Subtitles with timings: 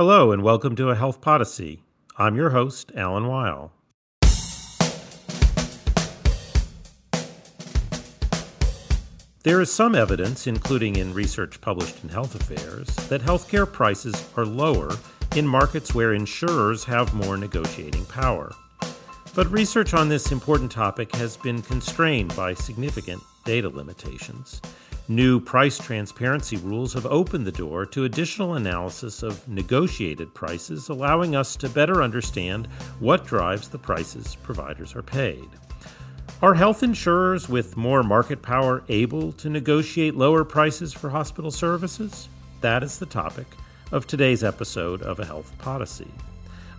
[0.00, 1.82] Hello, and welcome to A Health Podyssey.
[2.16, 3.72] I'm your host, Alan Weil.
[9.42, 14.46] There is some evidence, including in research published in Health Affairs, that healthcare prices are
[14.46, 14.96] lower
[15.34, 18.52] in markets where insurers have more negotiating power.
[19.34, 24.62] But research on this important topic has been constrained by significant data limitations.
[25.10, 31.34] New price transparency rules have opened the door to additional analysis of negotiated prices, allowing
[31.34, 32.66] us to better understand
[33.00, 35.48] what drives the prices providers are paid.
[36.42, 42.28] Are health insurers with more market power able to negotiate lower prices for hospital services?
[42.60, 43.46] That is the topic
[43.90, 46.12] of today's episode of A Health Podyssey.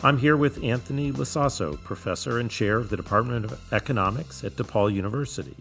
[0.02, 4.94] I'm here with Anthony LoSasso, professor and chair of the Department of Economics at DePaul
[4.94, 5.58] University.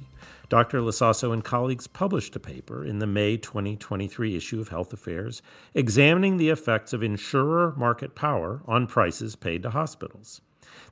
[0.49, 0.79] Dr.
[0.79, 5.43] LoSasso and colleagues published a paper in the May 2023 issue of Health Affairs
[5.75, 10.41] examining the effects of insurer market power on prices paid to hospitals.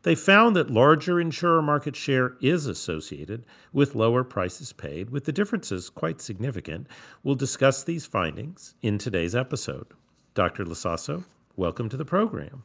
[0.03, 5.33] They found that larger insurer market share is associated with lower prices paid, with the
[5.33, 6.89] differences quite significant.
[7.23, 9.87] We'll discuss these findings in today's episode.
[10.35, 10.65] Dr.
[10.65, 11.23] LoSasso,
[11.55, 12.65] welcome to the program.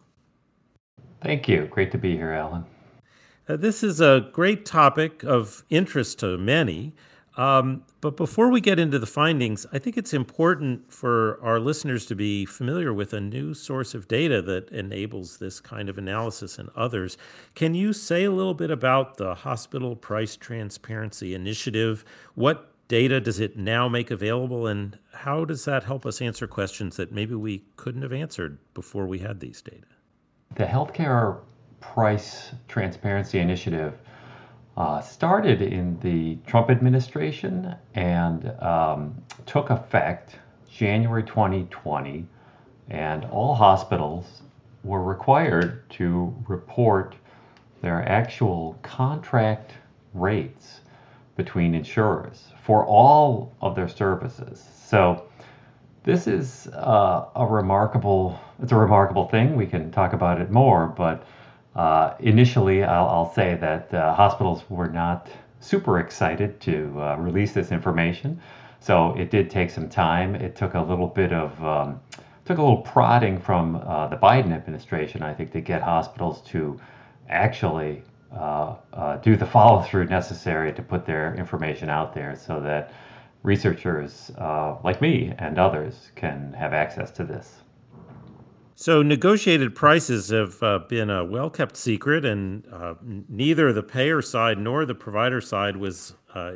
[1.21, 1.67] Thank you.
[1.67, 2.65] Great to be here, Alan.
[3.47, 6.93] Uh, this is a great topic of interest to many.
[7.37, 12.05] Um, but before we get into the findings, I think it's important for our listeners
[12.07, 16.59] to be familiar with a new source of data that enables this kind of analysis
[16.59, 17.17] and others.
[17.55, 22.03] Can you say a little bit about the Hospital Price Transparency Initiative?
[22.35, 26.97] What data does it now make available, and how does that help us answer questions
[26.97, 29.87] that maybe we couldn't have answered before we had these data?
[30.55, 31.37] The Healthcare
[31.79, 33.97] Price Transparency Initiative
[34.75, 40.35] uh, started in the Trump administration and um, took effect
[40.69, 42.25] January 2020,
[42.89, 44.41] and all hospitals
[44.83, 47.15] were required to report
[47.81, 49.71] their actual contract
[50.13, 50.81] rates
[51.37, 54.67] between insurers for all of their services.
[54.83, 55.23] So
[56.03, 59.55] this is uh, a remarkable it's a remarkable thing.
[59.55, 61.25] We can talk about it more, but
[61.75, 65.29] uh, initially, I'll, I'll, say that uh, hospitals were not
[65.61, 68.39] super excited to uh, release this information.
[68.79, 70.35] So it did take some time.
[70.35, 71.99] It took a little bit of um,
[72.45, 76.79] took a little prodding from uh, the Biden administration, I think, to get hospitals to
[77.29, 78.75] actually uh,
[79.23, 82.91] do the follow through necessary to put their information out there, so that
[83.43, 84.31] researchers
[84.83, 87.61] like me and others can have access to this.
[88.81, 92.95] So, negotiated prices have uh, been a well kept secret, and uh,
[93.29, 96.53] neither the payer side nor the provider side was uh,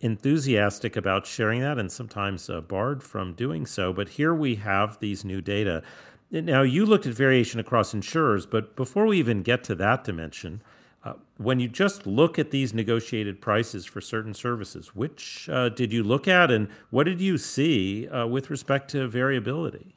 [0.00, 3.90] enthusiastic about sharing that and sometimes uh, barred from doing so.
[3.90, 5.82] But here we have these new data.
[6.30, 10.60] Now, you looked at variation across insurers, but before we even get to that dimension,
[11.08, 15.92] uh, when you just look at these negotiated prices for certain services, which uh, did
[15.92, 19.94] you look at and what did you see with respect to variability?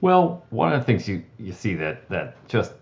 [0.00, 2.72] Well, one of the things you, you see that, that just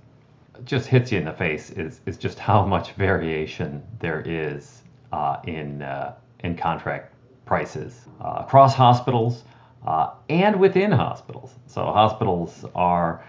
[0.65, 4.83] just hits you in the face is, is just how much variation there is
[5.13, 7.13] uh, in uh, in contract
[7.45, 9.45] prices uh, across hospitals
[9.87, 11.55] uh, and within hospitals.
[11.67, 13.25] So hospitals are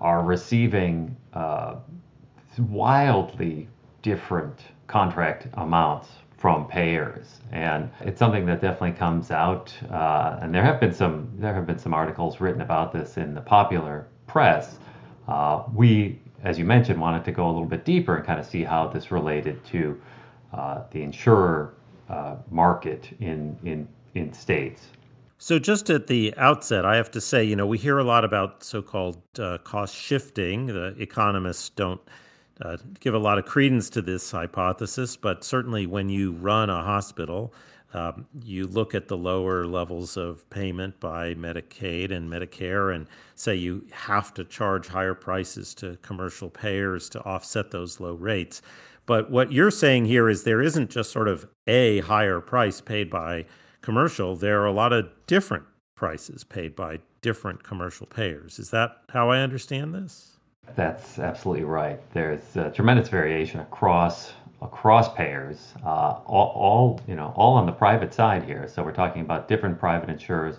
[0.00, 1.76] are receiving uh,
[2.58, 3.68] wildly
[4.02, 9.72] different contract amounts from payers, and it's something that definitely comes out.
[9.90, 13.34] Uh, and there have been some there have been some articles written about this in
[13.34, 14.76] the popular press.
[15.26, 18.44] Uh, we, as you mentioned, wanted to go a little bit deeper and kind of
[18.44, 19.98] see how this related to
[20.52, 21.74] uh, the insurer
[22.10, 24.88] uh, market in in in states.
[25.38, 28.24] So, just at the outset, I have to say, you know, we hear a lot
[28.24, 30.66] about so called uh, cost shifting.
[30.66, 32.00] The economists don't
[32.60, 36.82] uh, give a lot of credence to this hypothesis, but certainly when you run a
[36.82, 37.52] hospital,
[37.92, 43.06] um, you look at the lower levels of payment by Medicaid and Medicare and
[43.36, 48.62] say you have to charge higher prices to commercial payers to offset those low rates.
[49.06, 53.10] But what you're saying here is there isn't just sort of a higher price paid
[53.10, 53.46] by
[53.80, 55.64] commercial, there are a lot of different
[55.94, 58.58] prices paid by different commercial payers.
[58.58, 60.33] Is that how I understand this?
[60.76, 62.00] That's absolutely right.
[62.12, 64.32] There's uh, tremendous variation across
[64.62, 68.66] across payers, uh, all, all, you know, all on the private side here.
[68.66, 70.56] So we're talking about different private insurers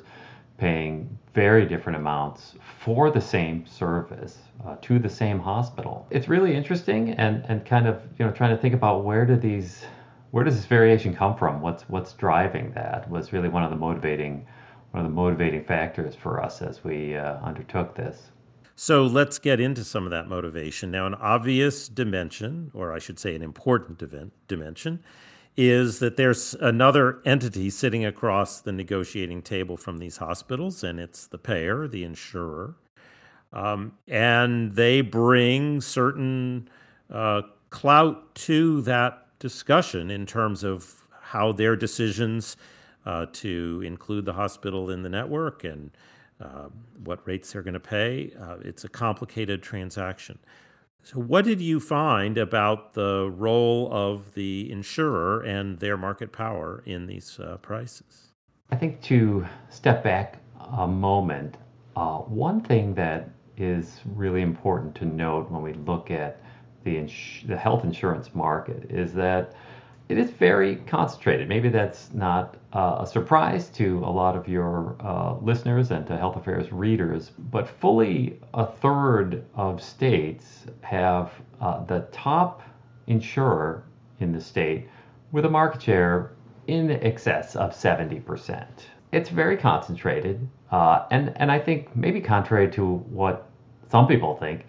[0.57, 6.07] paying very different amounts for the same service uh, to the same hospital.
[6.09, 9.35] It's really interesting and and kind of you know trying to think about where do
[9.35, 9.85] these
[10.31, 11.61] where does this variation come from?
[11.61, 13.09] What's what's driving that?
[13.09, 14.45] Was really one of the motivating
[14.91, 18.31] one of the motivating factors for us as we uh, undertook this.
[18.75, 20.91] So let's get into some of that motivation.
[20.91, 24.03] Now, an obvious dimension, or I should say an important
[24.47, 25.01] dimension,
[25.55, 31.25] is that there's another entity sitting across the negotiating table from these hospitals, and it's
[31.27, 32.75] the payer, the insurer.
[33.53, 36.67] Um, and they bring certain
[37.09, 42.57] uh, clout to that discussion in terms of how their decisions
[43.05, 45.91] uh, to include the hospital in the network and
[46.39, 46.67] uh,
[47.03, 48.31] what rates they're going to pay.
[48.39, 50.39] Uh, it's a complicated transaction.
[51.03, 56.81] So, what did you find about the role of the insurer and their market power
[56.85, 58.31] in these uh, prices?
[58.71, 60.39] I think to step back
[60.77, 61.57] a moment,
[61.95, 66.41] uh, one thing that is really important to note when we look at
[66.83, 69.53] the, ins- the health insurance market is that
[70.07, 71.49] it is very concentrated.
[71.49, 76.17] Maybe that's not uh, a surprise to a lot of your uh, listeners and to
[76.17, 82.61] health affairs readers, but fully a third of states have uh, the top
[83.07, 83.83] insurer
[84.19, 84.87] in the state
[85.31, 86.31] with a market share
[86.67, 88.65] in excess of 70%.
[89.11, 93.47] It's very concentrated, uh, and, and I think maybe contrary to what
[93.89, 94.65] some people think,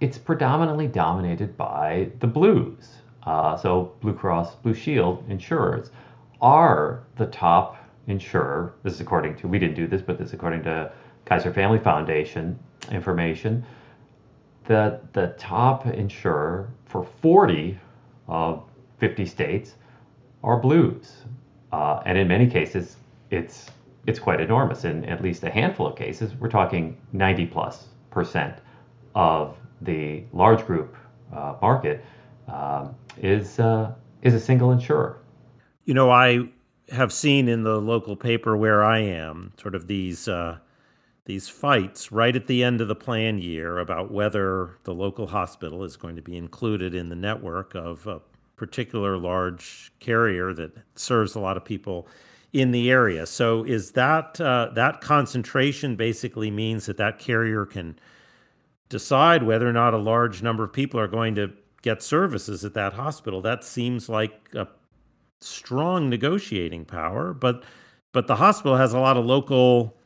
[0.00, 5.90] it's predominantly dominated by the blues uh, so Blue Cross Blue Shield insurers
[6.40, 7.76] are the top
[8.06, 8.74] insurer.
[8.82, 10.92] This is according to, we didn't do this, but this is according to
[11.26, 12.58] Kaiser Family Foundation
[12.90, 13.64] information.
[14.64, 17.78] The, the top insurer for 40
[18.28, 18.62] of
[18.98, 19.74] 50 states
[20.42, 21.16] are blues.
[21.72, 22.96] Uh, and in many cases,
[23.30, 23.66] it's,
[24.06, 24.84] it's quite enormous.
[24.84, 28.56] In at least a handful of cases, we're talking 90 plus percent
[29.14, 30.96] of the large group
[31.34, 32.04] uh, market
[33.18, 33.92] is uh,
[34.22, 35.18] is a single insurer.
[35.84, 36.48] You know, I
[36.90, 40.58] have seen in the local paper where I am sort of these uh,
[41.24, 45.84] these fights right at the end of the plan year about whether the local hospital
[45.84, 48.20] is going to be included in the network of a
[48.56, 52.06] particular large carrier that serves a lot of people
[52.52, 53.26] in the area.
[53.26, 57.98] So, is that uh, that concentration basically means that that carrier can
[58.88, 62.74] decide whether or not a large number of people are going to get services at
[62.74, 63.40] that hospital.
[63.40, 64.68] That seems like a
[65.40, 67.64] strong negotiating power, but
[68.12, 69.96] but the hospital has a lot of local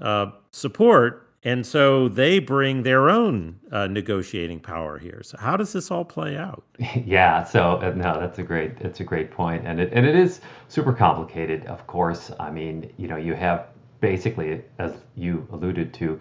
[0.00, 5.22] uh, support, and so they bring their own uh, negotiating power here.
[5.22, 6.64] So how does this all play out?
[7.06, 10.14] Yeah, so uh, no, that's a great that's a great point, and it and it
[10.14, 11.66] is super complicated.
[11.66, 13.68] Of course, I mean, you know, you have
[14.00, 16.20] basically, as you alluded to,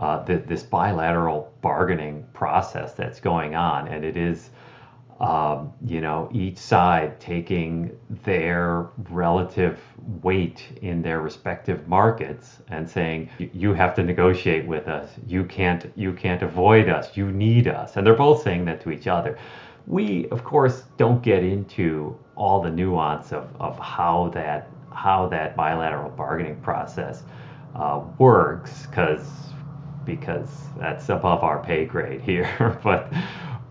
[0.00, 4.48] uh, this bilateral bargaining process that's going on, and it is,
[5.20, 7.94] um, you know, each side taking
[8.24, 9.78] their relative
[10.22, 15.10] weight in their respective markets and saying, "You have to negotiate with us.
[15.26, 15.92] You can't.
[15.96, 17.14] You can't avoid us.
[17.14, 19.36] You need us." And they're both saying that to each other.
[19.86, 25.56] We, of course, don't get into all the nuance of, of how that how that
[25.56, 27.22] bilateral bargaining process
[27.74, 29.50] uh, works because
[30.04, 32.78] because that's above our pay grade here.
[32.82, 33.12] but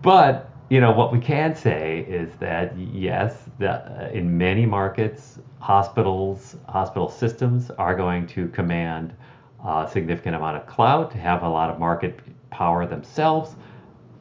[0.02, 6.56] but you know what we can say is that yes, uh, in many markets, hospitals,
[6.68, 9.14] hospital systems are going to command
[9.64, 13.56] a significant amount of clout, to have a lot of market power themselves,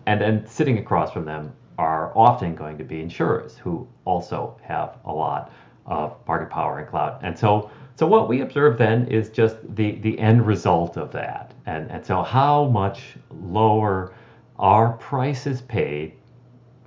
[0.07, 4.97] and then sitting across from them are often going to be insurers who also have
[5.05, 5.51] a lot
[5.85, 7.19] of market power and clout.
[7.21, 11.53] And so so what we observe then is just the, the end result of that.
[11.65, 14.13] And, and so how much lower
[14.57, 16.13] are prices paid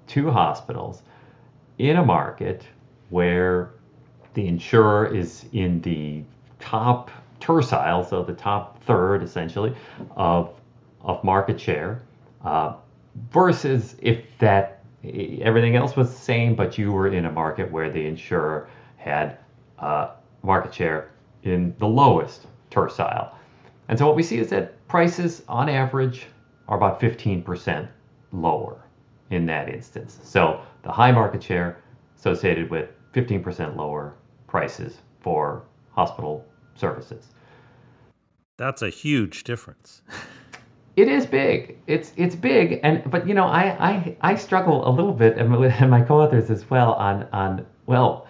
[0.07, 1.03] to hospitals
[1.77, 2.65] in a market
[3.11, 3.73] where
[4.33, 6.23] the insurer is in the
[6.61, 9.77] top tercile, so the top third essentially
[10.17, 10.59] of,
[11.03, 12.01] of market share,
[12.43, 12.77] uh,
[13.31, 17.91] versus if that everything else was the same, but you were in a market where
[17.91, 19.37] the insurer had
[19.79, 20.09] uh,
[20.43, 21.11] market share
[21.43, 23.37] in the lowest tercile.
[23.89, 26.27] And so what we see is that prices on average
[26.69, 27.89] are about 15%
[28.33, 28.83] lower
[29.31, 30.19] in that instance.
[30.23, 31.79] So the high market share
[32.17, 34.15] associated with 15% lower
[34.47, 36.45] prices for hospital
[36.75, 37.29] services.
[38.57, 40.03] That's a huge difference.
[40.97, 41.79] it is big.
[41.87, 45.51] It's it's big, and but you know I I, I struggle a little bit, and
[45.91, 48.22] my co-authors as well on on well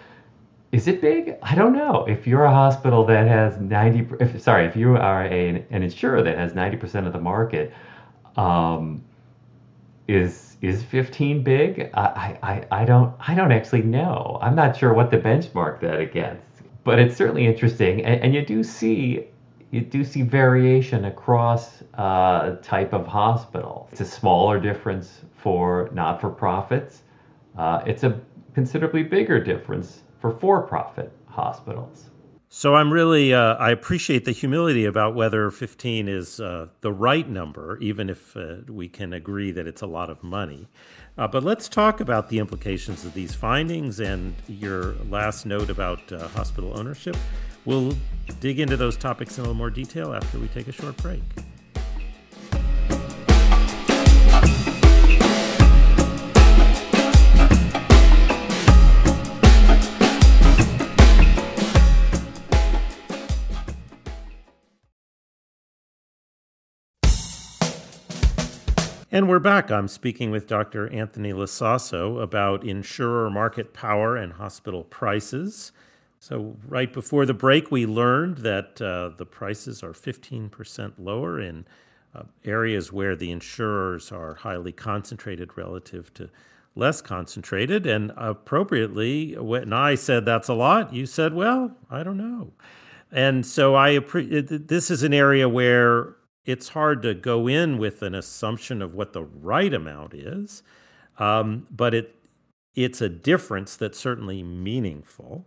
[0.73, 1.37] is it big?
[1.43, 2.03] I don't know.
[2.05, 6.23] If you're a hospital that has 90, if, sorry, if you are a, an insurer
[6.23, 7.71] that has 90% of the market,
[8.35, 9.03] um,
[10.07, 11.91] is is 15 big?
[11.93, 14.39] I, I, I don't I don't actually know.
[14.41, 16.63] I'm not sure what to benchmark that against.
[16.83, 19.27] but it's certainly interesting, and, and, you do see
[19.71, 23.87] you do see variation across uh, type of hospital.
[23.91, 27.03] It's a smaller difference for not-for-profits.
[27.57, 28.19] Uh, it's a
[28.53, 32.05] considerably bigger difference for for-profit hospitals.
[32.47, 37.27] So I'm really uh, I appreciate the humility about whether 15 is uh, the right
[37.27, 40.69] number, even if uh, we can agree that it's a lot of money.
[41.17, 46.09] Uh, but let's talk about the implications of these findings and your last note about
[46.13, 47.17] uh, hospital ownership.
[47.65, 47.93] We'll
[48.39, 51.21] dig into those topics in a little more detail after we take a short break.
[69.13, 69.69] And we're back.
[69.69, 70.91] I'm speaking with Dr.
[70.91, 75.71] Anthony LoSasso about insurer market power and hospital prices.
[76.17, 81.67] So, right before the break, we learned that uh, the prices are 15% lower in
[82.15, 86.31] uh, areas where the insurers are highly concentrated relative to
[86.73, 87.85] less concentrated.
[87.85, 92.53] And appropriately, when I said that's a lot, you said, well, I don't know.
[93.11, 98.13] And so I this is an area where it's hard to go in with an
[98.13, 100.63] assumption of what the right amount is,
[101.19, 102.15] um, but it
[102.75, 105.45] it's a difference that's certainly meaningful.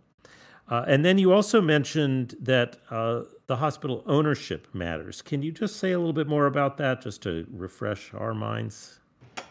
[0.69, 5.21] Uh, and then you also mentioned that uh, the hospital ownership matters.
[5.21, 8.99] Can you just say a little bit more about that, just to refresh our minds?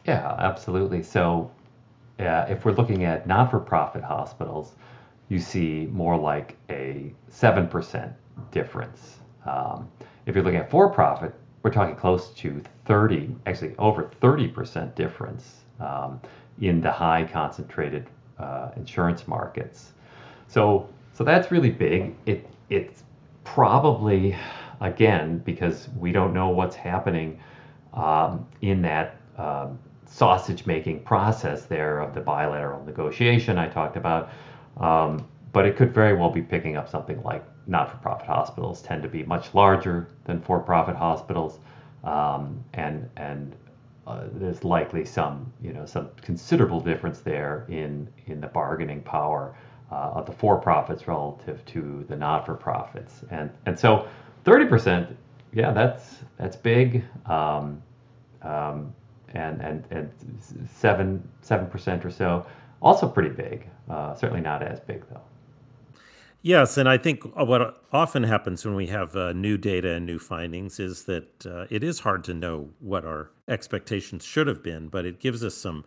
[0.06, 1.02] Yeah, absolutely.
[1.02, 1.50] So,
[2.18, 4.74] if we're looking at not-for-profit hospitals,
[5.28, 8.12] you see more like a seven percent
[8.50, 9.18] difference.
[9.44, 9.88] Um,
[10.26, 15.62] if you're looking at for profit, we're talking close to 30, actually over 30% difference
[15.80, 16.20] um,
[16.60, 19.92] in the high concentrated uh, insurance markets.
[20.48, 22.14] So, so that's really big.
[22.26, 23.02] It, it's
[23.44, 24.36] probably,
[24.80, 27.38] again, because we don't know what's happening
[27.94, 34.30] um, in that um, sausage making process there of the bilateral negotiation I talked about.
[34.78, 39.08] Um, but it could very well be picking up something like not-for-profit hospitals tend to
[39.08, 41.58] be much larger than for-profit hospitals,
[42.04, 43.56] um, and and
[44.06, 49.54] uh, there's likely some you know some considerable difference there in in the bargaining power
[49.90, 54.06] uh, of the for-profits relative to the not-for-profits, and and so
[54.44, 55.08] 30%,
[55.52, 57.82] yeah, that's that's big, um,
[58.42, 58.94] um,
[59.34, 60.10] and and and
[60.70, 62.46] seven seven percent or so,
[62.80, 63.66] also pretty big.
[63.90, 65.20] Uh, certainly not as big though.
[66.46, 70.20] Yes, and I think what often happens when we have uh, new data and new
[70.20, 74.86] findings is that uh, it is hard to know what our expectations should have been,
[74.86, 75.84] but it gives us some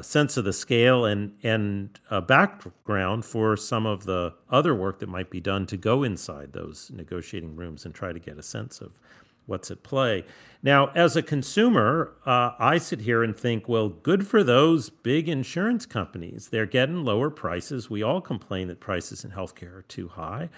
[0.00, 5.08] sense of the scale and and a background for some of the other work that
[5.08, 8.80] might be done to go inside those negotiating rooms and try to get a sense
[8.80, 8.98] of
[9.46, 10.24] what's at play.
[10.62, 15.28] Now, as a consumer, uh, I sit here and think, well, good for those big
[15.28, 16.48] insurance companies.
[16.50, 17.90] They're getting lower prices.
[17.90, 20.50] We all complain that prices in healthcare are too high.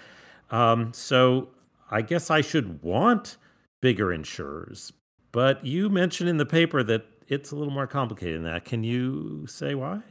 [0.51, 1.49] Um, so
[1.89, 3.37] I guess I should want
[3.81, 4.93] bigger insurers.
[5.31, 8.65] But you mentioned in the paper that it's a little more complicated than that.
[8.65, 10.01] Can you say why?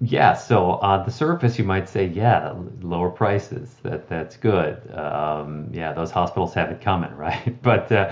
[0.00, 3.76] Yeah, so on the surface, you might say, yeah, lower prices.
[3.82, 4.76] That that's good.
[4.94, 7.60] Um, yeah, those hospitals have it coming, right?
[7.62, 8.06] But uh,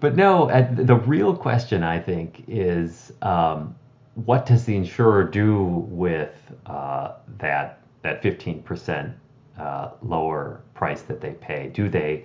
[0.00, 3.74] but no, the real question I think is, um,
[4.14, 6.34] what does the insurer do with
[6.66, 9.14] uh, that that fifteen percent
[9.56, 11.68] uh, lower price that they pay?
[11.68, 12.24] Do they,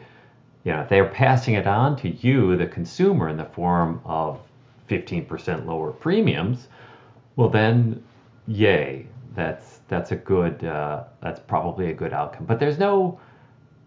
[0.63, 4.39] you know, if they're passing it on to you, the consumer, in the form of
[4.87, 6.67] fifteen percent lower premiums,
[7.35, 8.01] well then
[8.47, 12.45] yay, that's that's a good uh, that's probably a good outcome.
[12.45, 13.19] But there's no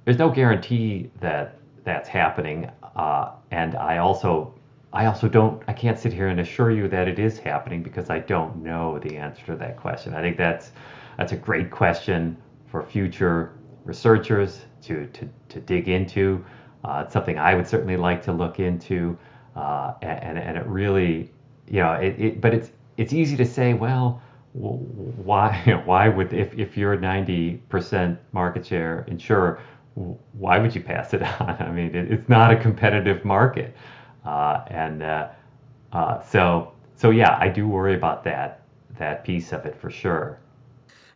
[0.05, 4.55] there's no guarantee that that's happening, uh, and I also
[4.93, 8.11] I also don't I can't sit here and assure you that it is happening because
[8.11, 10.15] I don't know the answer to that question.
[10.15, 10.73] I think that's
[11.19, 12.37] that's a great question
[12.67, 13.53] for future
[13.85, 16.45] researchers to to, to dig into.
[16.85, 19.17] Uh, it's something I would certainly like to look into,
[19.57, 21.31] uh, and and it really
[21.69, 24.21] you know it, it but it's it's easy to say well
[24.57, 29.61] why why would if, if you're a 90% market share insurer
[30.33, 31.57] why would you pass it on?
[31.61, 33.75] I mean it, it's not a competitive market.
[34.25, 35.29] Uh, and uh,
[35.93, 38.63] uh, so so yeah i do worry about that
[38.99, 40.41] that piece of it for sure.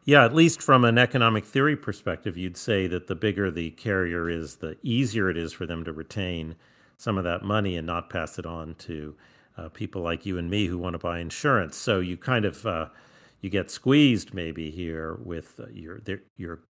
[0.05, 4.29] Yeah at least from an economic theory perspective you'd say that the bigger the carrier
[4.29, 6.57] is the easier it is for them to retain
[6.97, 9.15] some of that money and not pass it on to
[9.57, 11.77] uh, people like you and me who want to buy insurance.
[11.77, 12.89] So you kind of uh,
[13.41, 16.01] you get squeezed maybe here with uh, your
[16.37, 16.61] your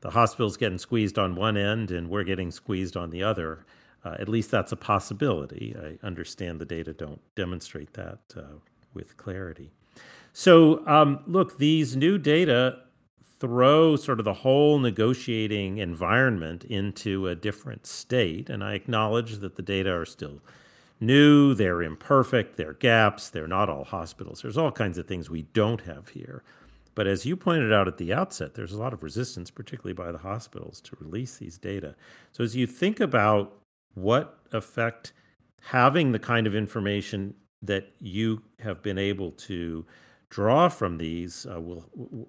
[0.00, 3.64] the hospital's getting squeezed on one end and we're getting squeezed on the other.
[4.04, 5.74] Uh, at least that's a possibility.
[5.78, 8.58] I understand the data don't demonstrate that uh,
[8.92, 9.70] with clarity.
[10.34, 12.80] So, um, look, these new data
[13.40, 18.50] throw sort of the whole negotiating environment into a different state.
[18.50, 20.40] And I acknowledge that the data are still
[21.00, 24.42] new, they're imperfect, they're gaps, they're not all hospitals.
[24.42, 26.42] There's all kinds of things we don't have here.
[26.94, 30.12] But as you pointed out at the outset, there's a lot of resistance, particularly by
[30.12, 31.96] the hospitals, to release these data.
[32.30, 33.58] So as you think about
[33.94, 35.12] what effect
[35.68, 39.84] having the kind of information that you have been able to
[40.28, 41.80] draw from these uh, will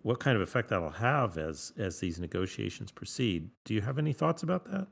[0.03, 4.13] what kind of effect that'll have as as these negotiations proceed do you have any
[4.13, 4.87] thoughts about that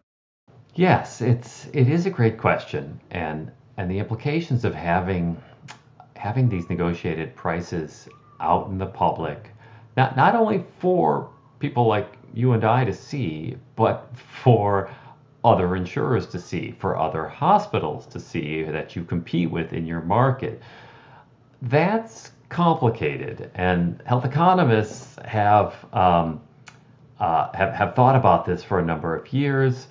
[0.73, 5.41] yes it's it is a great question and and the implications of having
[6.15, 8.07] having these negotiated prices
[8.39, 9.49] out in the public
[9.97, 14.89] not not only for people like you and I to see but for
[15.43, 20.01] other insurers to see for other hospitals to see that you compete with in your
[20.01, 20.61] market
[21.63, 26.41] that's complicated, and health economists have um,
[27.19, 29.87] uh, have, have thought about this for a number of years.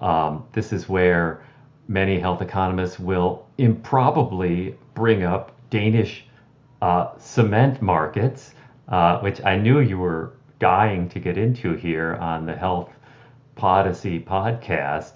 [0.00, 1.42] Um, this is where
[1.88, 6.24] many health economists will improbably bring up Danish
[6.82, 8.54] uh, cement markets,
[8.88, 12.90] uh, which I knew you were dying to get into here on the Health
[13.54, 15.12] Podyssey podcast,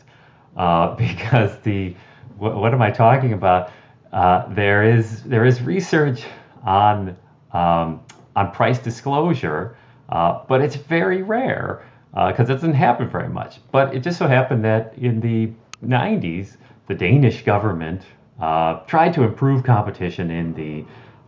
[0.56, 1.94] uh, because the
[2.38, 3.70] what, what, am I talking about?
[4.12, 6.24] Uh, there is there is research
[6.64, 7.16] on
[7.52, 8.00] um,
[8.34, 9.76] on price disclosure,
[10.08, 13.60] uh, but it's very rare because uh, it doesn't happen very much.
[13.70, 15.52] But it just so happened that in the
[15.84, 16.56] 90s,
[16.86, 18.02] the Danish government
[18.40, 20.84] uh, tried to improve competition in the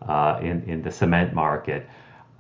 [0.07, 1.89] uh, in in the cement market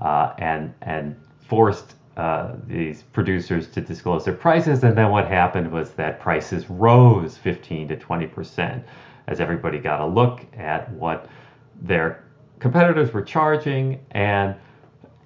[0.00, 4.82] uh, and and forced uh, these producers to disclose their prices.
[4.84, 8.84] And then what happened was that prices rose 15 to 20 percent
[9.28, 11.26] as everybody got a look at what
[11.80, 12.24] their
[12.58, 14.54] competitors were charging and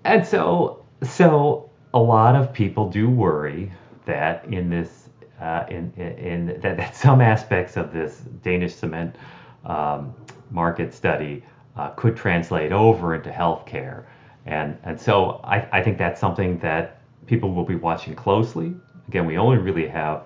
[0.05, 3.73] and so so a lot of people do worry
[4.07, 5.06] that in this
[5.41, 9.17] uh, in, in, in that, that, some aspects of this Danish cement
[9.65, 10.15] um,
[10.51, 11.45] market study
[11.77, 14.05] uh, could translate over into healthcare.
[14.47, 18.75] And and so I, I think that's something that people will be watching closely.
[19.09, 20.25] Again we only really have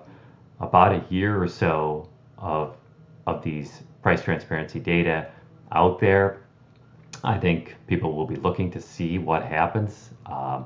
[0.59, 2.77] about a year or so of
[3.27, 5.27] of these price transparency data
[5.71, 6.41] out there.
[7.23, 10.65] I think people will be looking to see what happens um,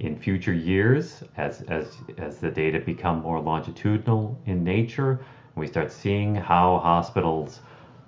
[0.00, 5.20] in future years as, as, as the data become more longitudinal in nature.
[5.54, 7.60] We start seeing how hospitals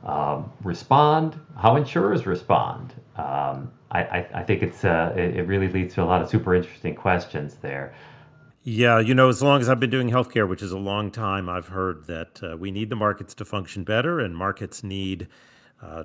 [0.04, 2.94] um, respond, how insurers respond.
[3.16, 6.28] Um, I, I, I, think it's uh, it, it really leads to a lot of
[6.28, 7.94] super interesting questions there.
[8.62, 11.48] Yeah, you know, as long as I've been doing healthcare, which is a long time,
[11.48, 15.26] I've heard that uh, we need the markets to function better, and markets need
[15.82, 16.04] uh,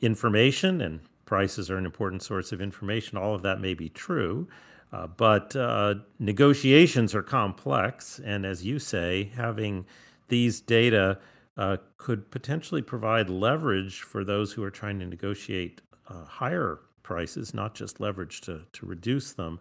[0.00, 3.18] information and prices are an important source of information.
[3.18, 4.48] All of that may be true,
[4.92, 8.18] uh, but uh, negotiations are complex.
[8.24, 9.86] And as you say, having
[10.28, 11.18] these data
[11.56, 17.52] uh, could potentially provide leverage for those who are trying to negotiate uh, higher prices,
[17.52, 19.58] not just leverage to, to reduce them.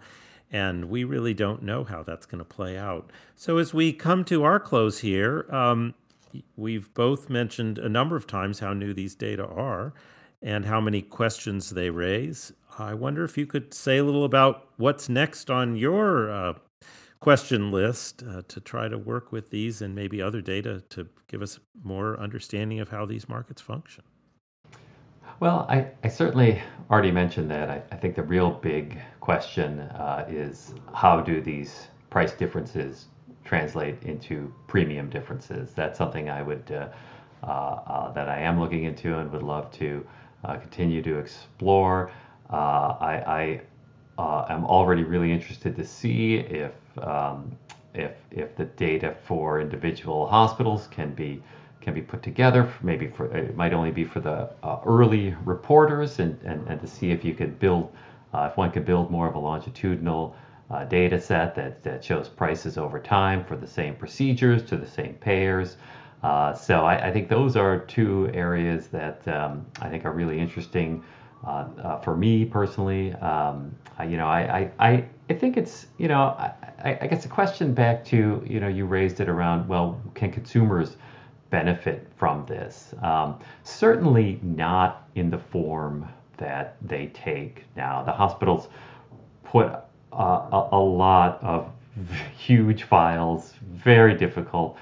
[0.50, 3.12] And we really don't know how that's going to play out.
[3.36, 5.94] So, as we come to our close here, um,
[6.56, 9.94] we've both mentioned a number of times how new these data are
[10.42, 12.54] and how many questions they raise.
[12.78, 16.54] I wonder if you could say a little about what's next on your uh,
[17.20, 21.42] question list uh, to try to work with these and maybe other data to give
[21.42, 24.04] us more understanding of how these markets function.
[25.40, 27.70] Well, I, I certainly already mentioned that.
[27.70, 33.06] I, I think the real big question uh, is how do these price differences
[33.44, 35.74] translate into premium differences?
[35.74, 36.90] That's something I would uh,
[37.44, 40.06] uh, uh, that I am looking into and would love to
[40.44, 42.12] continue to explore.
[42.52, 43.62] Uh, I, I
[44.18, 46.72] uh, am already really interested to see if
[47.02, 47.56] um,
[47.94, 51.42] if if the data for individual hospitals can be
[51.82, 52.72] can be put together.
[52.82, 56.88] Maybe for it might only be for the uh, early reporters, and, and and to
[56.88, 57.92] see if you could build
[58.34, 60.36] uh, if one could build more of a longitudinal
[60.70, 64.88] uh, data set that, that shows prices over time for the same procedures to the
[64.88, 65.78] same payers.
[66.24, 70.40] Uh, so I, I, think those are two areas that um, I think are really
[70.40, 71.04] interesting
[71.46, 73.14] uh, uh, for me personally.
[73.14, 77.28] Um, I, you know, I, I, I think it's, you know, I, I guess a
[77.28, 80.98] question back to, you know, you raised it around, well, can consumers
[81.52, 82.96] benefit from this?
[83.04, 88.04] Um, certainly not in the form that they take now.
[88.04, 88.70] The hospitals
[89.44, 89.72] put
[90.12, 91.72] a, a lot of
[92.38, 94.78] huge files, very difficult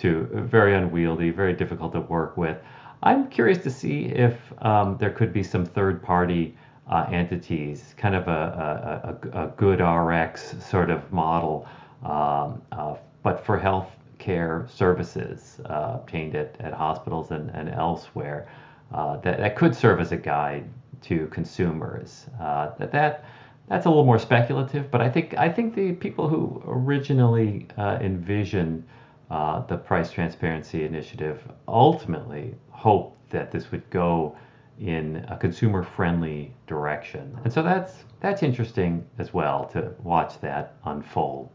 [0.00, 2.58] to, very unwieldy, very difficult to work with.
[3.02, 6.56] I'm curious to see if um, there could be some third party
[6.88, 11.68] uh, entities, kind of a, a, a, GoodRx sort of model,
[12.02, 18.48] um, uh, but for health care services uh, obtained at, at hospitals and, and elsewhere
[18.92, 20.68] uh, that, that could serve as a guide
[21.02, 22.26] to consumers.
[22.40, 23.24] Uh, that, that
[23.68, 27.98] that's a little more speculative, but I think I think the people who originally uh,
[28.00, 28.84] envisioned
[29.30, 34.36] uh, the price transparency initiative ultimately hoped that this would go
[34.80, 41.50] in a consumer-friendly direction, and so that's that's interesting as well to watch that unfold.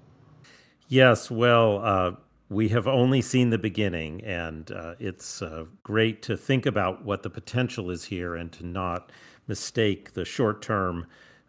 [0.88, 2.12] Yes, well, uh,
[2.50, 7.24] we have only seen the beginning, and uh, it's uh, great to think about what
[7.24, 9.12] the potential is here and to not
[9.48, 11.08] mistake the short-term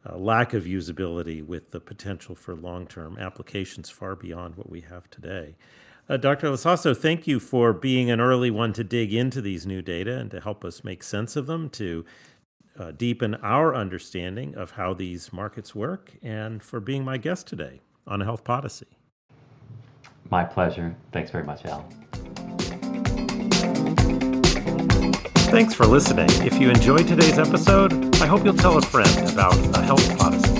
[0.09, 4.81] uh, lack of usability with the potential for long term applications far beyond what we
[4.81, 5.57] have today.
[6.09, 6.49] Uh, Dr.
[6.49, 10.31] LoSasso, thank you for being an early one to dig into these new data and
[10.31, 12.05] to help us make sense of them, to
[12.79, 17.81] uh, deepen our understanding of how these markets work, and for being my guest today
[18.07, 18.87] on Health Podyssey.
[20.31, 20.95] My pleasure.
[21.11, 21.89] Thanks very much, Al.
[25.51, 26.29] Thanks for listening.
[26.47, 30.56] If you enjoyed today's episode, I hope you'll tell a friend about a Health Podyssey.